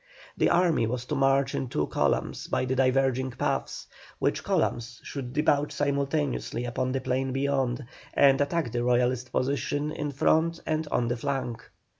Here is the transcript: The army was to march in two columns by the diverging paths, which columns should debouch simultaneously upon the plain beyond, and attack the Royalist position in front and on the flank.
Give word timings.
The 0.35 0.49
army 0.49 0.87
was 0.87 1.05
to 1.05 1.15
march 1.15 1.53
in 1.53 1.67
two 1.69 1.85
columns 1.85 2.47
by 2.47 2.65
the 2.65 2.75
diverging 2.75 3.29
paths, 3.33 3.85
which 4.17 4.43
columns 4.43 4.99
should 5.03 5.31
debouch 5.31 5.71
simultaneously 5.71 6.65
upon 6.65 6.91
the 6.93 7.01
plain 7.01 7.31
beyond, 7.31 7.85
and 8.15 8.41
attack 8.41 8.71
the 8.71 8.81
Royalist 8.83 9.31
position 9.31 9.91
in 9.91 10.09
front 10.09 10.59
and 10.65 10.87
on 10.91 11.07
the 11.07 11.17
flank. 11.17 11.69